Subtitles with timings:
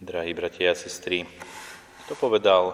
[0.00, 1.28] Drahí bratia a sestry,
[2.08, 2.72] kto povedal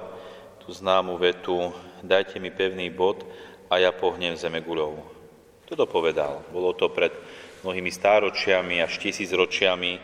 [0.62, 3.26] tú známu vetu dajte mi pevný bod
[3.66, 5.02] a ja pohnem zeme guľou.
[5.66, 6.46] Kto to povedal?
[6.54, 7.10] Bolo to pred
[7.66, 9.98] mnohými stáročiami až tisíc ročiami,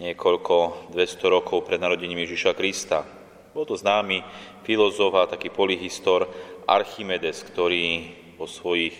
[0.00, 3.04] niekoľko 200 rokov pred narodením Ježiša Krista.
[3.52, 4.24] Bol to známy
[4.64, 6.24] filozof a taký polyhistor
[6.64, 8.96] Archimedes, ktorý vo svojich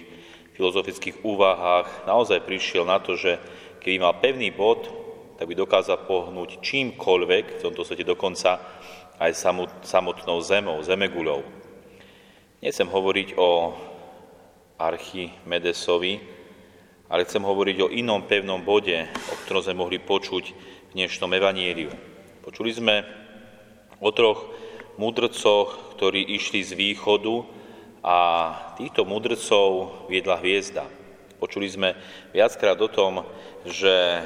[0.61, 3.41] filozofických úvahách naozaj prišiel na to, že
[3.81, 5.06] keby mal pevný bod,
[5.37, 8.57] tak by dokázal pohnúť čímkoľvek v tomto svete, dokonca
[9.21, 9.33] aj
[9.85, 11.45] samotnou zemou, zemeguľou.
[12.65, 13.77] Nechcem hovoriť o
[14.77, 16.21] Archimedesovi,
[17.09, 21.93] ale chcem hovoriť o inom pevnom bode, o ktorom sme mohli počuť v dnešnom evanieliu.
[22.45, 23.05] Počuli sme
[24.01, 24.53] o troch
[24.97, 27.45] mudrcoch, ktorí išli z východu
[28.01, 28.19] a
[28.81, 30.89] týchto mudrcov viedla hviezda.
[31.37, 31.93] Počuli sme
[32.33, 33.25] viackrát o tom,
[33.69, 34.25] že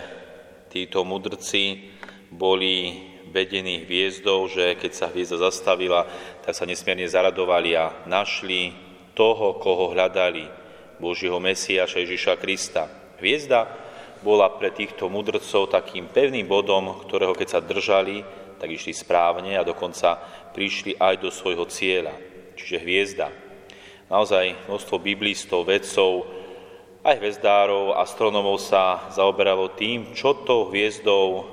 [0.70, 1.90] títo mudrci
[2.30, 3.02] boli
[3.34, 6.06] vedení hviezdou, že keď sa hviezda zastavila,
[6.46, 8.74] tak sa nesmierne zaradovali a našli
[9.18, 10.46] toho, koho hľadali,
[11.02, 12.86] Božieho Mesiaša Ježiša Krista.
[13.18, 13.66] Hviezda
[14.20, 18.22] bola pre týchto mudrcov takým pevným bodom, ktorého keď sa držali,
[18.60, 20.20] tak išli správne a dokonca
[20.52, 22.12] prišli aj do svojho cieľa,
[22.54, 23.32] čiže hviezda.
[24.12, 26.39] Naozaj množstvo biblistov, vedcov,
[27.00, 31.48] aj hvezdárov, astronomov sa zaoberalo tým, čo to hviezdou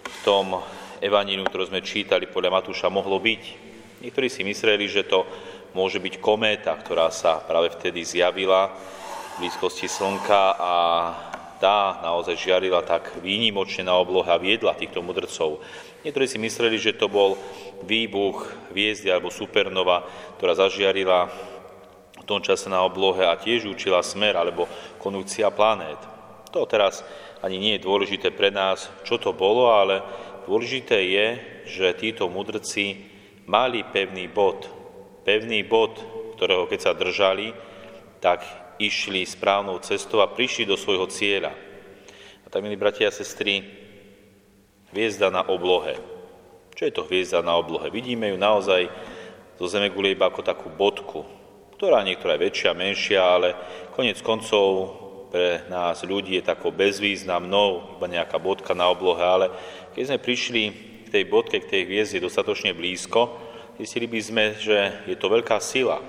[0.00, 0.56] v tom
[1.04, 3.42] evaníliu, ktoré sme čítali podľa Matúša, mohlo byť.
[4.00, 5.28] Niektorí si mysleli, že to
[5.76, 8.72] môže byť kométa, ktorá sa práve vtedy zjavila
[9.36, 10.74] v blízkosti Slnka a
[11.60, 15.60] tá naozaj žiarila tak výnimočne na oblohe a viedla týchto mudrcov.
[16.08, 17.36] Niektorí si mysleli, že to bol
[17.84, 20.08] výbuch hviezdy alebo supernova,
[20.40, 21.28] ktorá zažiarila
[22.26, 24.66] tom čase na oblohe a tiež učila smer alebo
[24.98, 25.98] konukcia planét.
[26.50, 27.06] To teraz
[27.40, 30.02] ani nie je dôležité pre nás, čo to bolo, ale
[30.50, 31.26] dôležité je,
[31.70, 33.06] že títo mudrci
[33.46, 34.66] mali pevný bod.
[35.22, 35.98] Pevný bod,
[36.34, 37.54] ktorého keď sa držali,
[38.18, 38.42] tak
[38.82, 41.54] išli správnou cestou a prišli do svojho cieľa.
[42.42, 43.62] A tak, milí bratia a sestry,
[44.94, 45.98] hviezda na oblohe.
[46.76, 47.88] Čo je to hviezda na oblohe?
[47.88, 48.86] Vidíme ju naozaj
[49.56, 51.24] zo Zemegule iba ako takú bodku,
[51.76, 53.48] ktorá niektorá je väčšia, menšia, ale
[53.92, 54.96] konec koncov
[55.28, 59.52] pre nás ľudí je takou bezvýznamnou, iba nejaká bodka na oblohe, ale
[59.92, 60.62] keď sme prišli
[61.04, 63.28] k tej bodke, k tej hviezde dostatočne blízko,
[63.76, 66.00] zistili by sme, že je to veľká sila.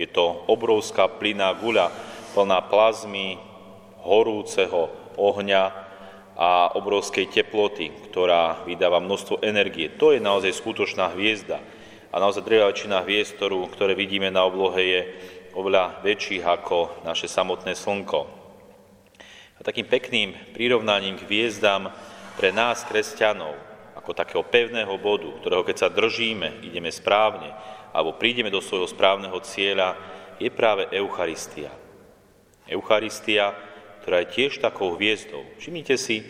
[0.00, 1.92] Je to obrovská plyná guľa,
[2.32, 3.36] plná plazmy,
[4.00, 4.88] horúceho
[5.20, 5.64] ohňa
[6.40, 9.92] a obrovskej teploty, ktorá vydáva množstvo energie.
[10.00, 11.60] To je naozaj skutočná hviezda.
[12.10, 15.00] A naozaj drevá väčšina hviezd, ktorú, ktoré vidíme na oblohe, je
[15.54, 18.26] oveľa väčších ako naše samotné Slnko.
[19.56, 21.94] A takým pekným prirovnaním k hviezdám
[22.34, 23.54] pre nás, kresťanov,
[23.94, 27.54] ako takého pevného bodu, ktorého keď sa držíme, ideme správne,
[27.94, 29.94] alebo prídeme do svojho správneho cieľa,
[30.42, 31.70] je práve Eucharistia.
[32.66, 33.54] Eucharistia,
[34.02, 35.44] ktorá je tiež takou hviezdou.
[35.60, 36.26] Všimnite si,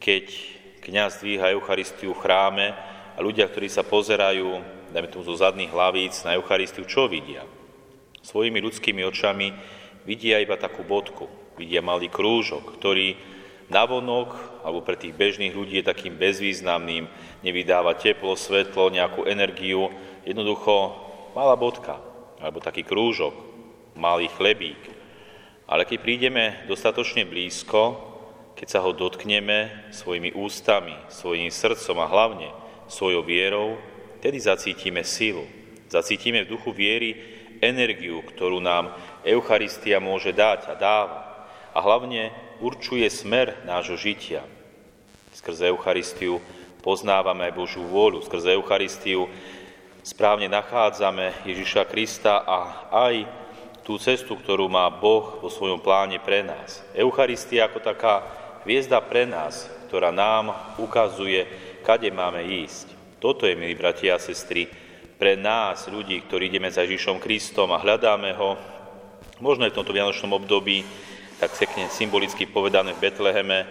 [0.00, 0.26] keď
[0.82, 2.66] kniaz dvíha Eucharistiu v chráme
[3.14, 7.42] a ľudia, ktorí sa pozerajú dajme tomu zo zadných hlavíc na Eucharistiu, čo vidia?
[8.22, 9.50] Svojimi ľudskými očami
[10.06, 11.26] vidia iba takú bodku,
[11.58, 13.18] vidia malý krúžok, ktorý
[13.66, 17.10] navonok, alebo pre tých bežných ľudí je takým bezvýznamným,
[17.42, 19.90] nevydáva teplo, svetlo, nejakú energiu,
[20.22, 20.94] jednoducho
[21.34, 21.98] malá bodka,
[22.38, 23.34] alebo taký krúžok,
[23.98, 24.78] malý chlebík.
[25.66, 28.14] Ale keď prídeme dostatočne blízko,
[28.54, 32.48] keď sa ho dotkneme svojimi ústami, svojim srdcom a hlavne
[32.86, 33.80] svojou vierou,
[34.24, 35.44] vtedy zacítime silu,
[35.92, 37.12] zacítime v duchu viery
[37.60, 41.20] energiu, ktorú nám Eucharistia môže dať a dáva.
[41.76, 44.40] A hlavne určuje smer nášho žitia.
[45.36, 46.40] Skrze Eucharistiu
[46.80, 49.28] poznávame Božú vôľu, skrze Eucharistiu
[50.00, 53.28] správne nachádzame Ježiša Krista a aj
[53.84, 56.80] tú cestu, ktorú má Boh vo svojom pláne pre nás.
[56.96, 58.24] Eucharistia ako taká
[58.64, 61.44] hviezda pre nás, ktorá nám ukazuje,
[61.84, 62.93] kade máme ísť.
[63.24, 64.68] Toto je, milí bratia a sestry,
[65.16, 68.52] pre nás, ľudí, ktorí ideme za Ježišom Kristom a hľadáme ho,
[69.40, 70.84] možno aj v tomto vianočnom období,
[71.40, 73.64] tak sekne symbolicky povedané v Betleheme,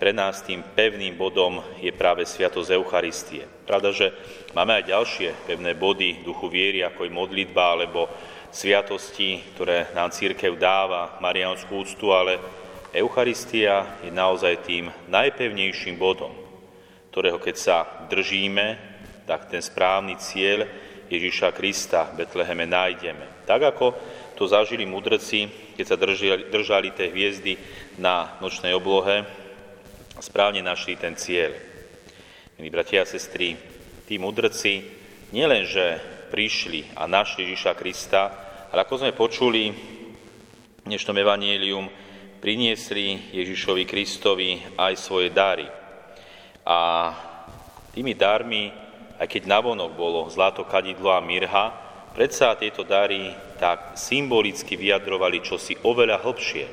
[0.00, 3.44] pre nás tým pevným bodom je práve Sviatosť Eucharistie.
[3.68, 4.08] Pravda, že
[4.56, 8.08] máme aj ďalšie pevné body duchu viery, ako je modlitba alebo
[8.56, 12.40] sviatosti, ktoré nám církev dáva, marianskú úctu, ale
[12.96, 16.32] Eucharistia je naozaj tým najpevnejším bodom,
[17.12, 17.76] ktorého keď sa
[18.08, 18.93] držíme,
[19.24, 20.68] tak ten správny cieľ
[21.08, 23.44] Ježiša Krista v Betleheme nájdeme.
[23.44, 23.86] Tak ako
[24.36, 27.52] to zažili mudrci, keď sa držali, držali tie hviezdy
[28.00, 29.24] na nočnej oblohe,
[30.18, 31.52] správne našli ten cieľ.
[32.56, 33.58] Milí bratia a sestry,
[34.06, 34.84] tí mudrci
[35.34, 35.98] nielenže
[36.30, 38.22] prišli a našli Ježiša Krista,
[38.70, 41.86] ale ako sme počuli v dnešnom evanílium,
[42.42, 45.64] priniesli Ježišovi Kristovi aj svoje dary.
[46.66, 46.78] A
[47.94, 48.83] tými darmi,
[49.18, 51.70] aj keď navonok bolo zlato, kadidlo a mirha,
[52.14, 56.66] predsa tieto dary tak symbolicky vyjadrovali čosi oveľa hlbšie.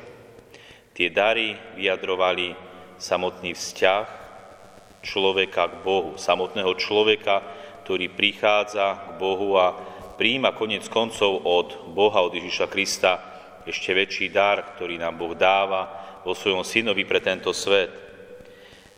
[0.92, 2.54] Tie dary vyjadrovali
[2.98, 4.06] samotný vzťah
[5.02, 7.42] človeka k Bohu, samotného človeka,
[7.82, 9.74] ktorý prichádza k Bohu a
[10.14, 13.12] príjima konec koncov od Boha, od Ježiša Krista,
[13.66, 15.90] ešte väčší dar, ktorý nám Boh dáva
[16.22, 17.90] vo svojom synovi pre tento svet.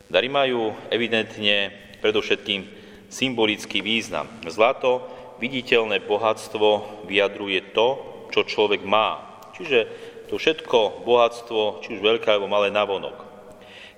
[0.09, 1.73] Dary majú evidentne
[2.05, 2.84] predovšetkým
[3.15, 4.27] symbolický význam.
[4.51, 5.07] Zlato,
[5.39, 8.03] viditeľné bohatstvo, vyjadruje to,
[8.35, 9.23] čo človek má.
[9.55, 9.87] Čiže
[10.27, 13.23] to všetko bohatstvo, či už veľké alebo malé navonok.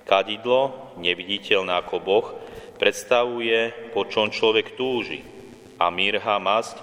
[0.05, 2.27] Kadidlo, neviditeľné ako Boh,
[2.77, 5.25] predstavuje, po čom človek túži.
[5.81, 6.77] A mirha masť,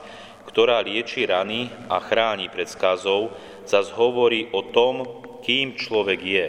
[0.50, 3.30] ktorá lieči rany a chráni pred skazou,
[3.62, 5.06] zas hovorí o tom,
[5.46, 6.48] kým človek je.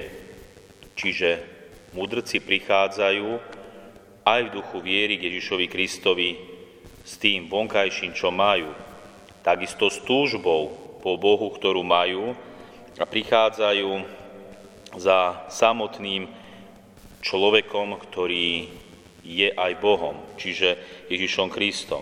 [0.98, 1.30] Čiže
[1.94, 3.56] mudrci prichádzajú
[4.26, 6.30] aj v duchu viery Ježišovi Kristovi
[7.06, 8.74] s tým vonkajším, čo majú,
[9.46, 10.74] takisto s túžbou
[11.06, 12.34] po Bohu, ktorú majú
[12.98, 14.02] a prichádzajú
[14.98, 16.26] za samotným
[17.22, 18.74] človekom, ktorý
[19.22, 20.78] je aj Bohom, čiže
[21.14, 22.02] Ježišom Kristom.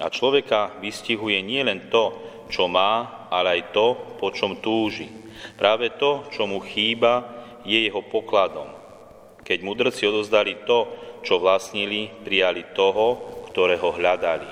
[0.00, 2.16] A človeka vystihuje nielen to,
[2.48, 3.86] čo má, ale aj to,
[4.16, 5.12] po čom túži.
[5.60, 7.24] Práve to, čo mu chýba,
[7.68, 8.72] je jeho pokladom.
[9.44, 13.18] Keď mudrci odozdali to, čo vlastnili, prijali toho,
[13.50, 14.50] ktorého hľadali.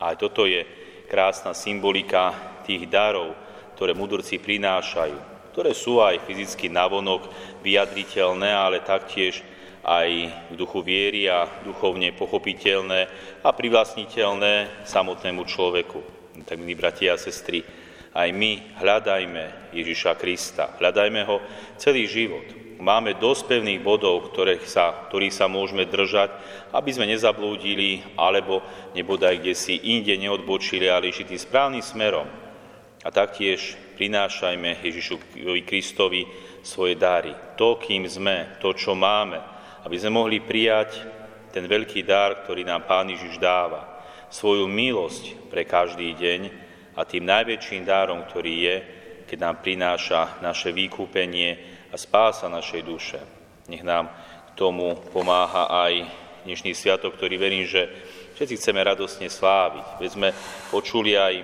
[0.00, 0.62] A aj toto je
[1.08, 2.32] krásna symbolika
[2.64, 3.32] tých darov,
[3.74, 7.32] ktoré mudrci prinášajú ktoré sú aj fyzicky navonok
[7.64, 9.40] vyjadriteľné, ale taktiež
[9.80, 10.10] aj
[10.52, 13.08] v duchu viery a duchovne pochopiteľné
[13.40, 16.04] a privlastniteľné samotnému človeku.
[16.44, 17.64] Tak, milí bratia a sestry,
[18.12, 21.40] aj my hľadajme Ježiša Krista, hľadajme ho
[21.80, 22.65] celý život.
[22.76, 26.28] Máme dosť pevných bodov, ktorých sa, ktorých sa môžeme držať,
[26.76, 28.60] aby sme nezablúdili, alebo
[28.92, 32.28] nebodaj kde si inde neodbočili, ale išli tým správnym smerom.
[33.00, 36.28] A taktiež prinášajme Ježišovi Kristovi
[36.60, 37.32] svoje dary.
[37.56, 39.40] To, kým sme, to, čo máme,
[39.88, 41.00] aby sme mohli prijať
[41.54, 44.04] ten veľký dar, ktorý nám Pán Ježiš dáva.
[44.28, 46.40] Svoju milosť pre každý deň
[46.92, 48.76] a tým najväčším dárom, ktorý je,
[49.24, 53.20] keď nám prináša naše vykúpenie a spása našej duše.
[53.66, 54.10] Nech nám
[54.54, 56.06] k tomu pomáha aj
[56.46, 57.90] dnešný sviatok, ktorý verím, že
[58.38, 59.86] všetci chceme radosne sláviť.
[59.98, 60.28] Veď sme
[60.70, 61.34] počuli aj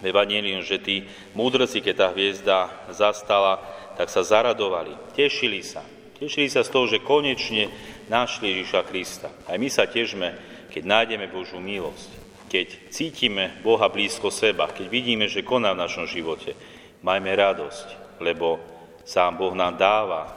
[0.00, 1.06] v Evangelium, že tí
[1.36, 2.58] múdrci, keď tá hviezda
[2.90, 3.60] zastala,
[3.94, 5.84] tak sa zaradovali, tešili sa.
[6.16, 7.68] Tešili sa z toho, že konečne
[8.08, 9.28] našli Ježiša Krista.
[9.48, 10.36] Aj my sa težme,
[10.68, 12.10] keď nájdeme Božú milosť,
[12.50, 16.58] keď cítime Boha blízko seba, keď vidíme, že koná v našom živote.
[17.00, 18.60] Majme radosť, lebo
[19.04, 20.28] sám Boh nám dáva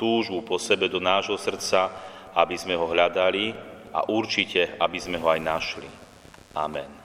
[0.00, 1.92] túžbu po sebe do nášho srdca,
[2.32, 3.52] aby sme ho hľadali
[3.92, 5.88] a určite, aby sme ho aj našli.
[6.56, 6.99] Amen.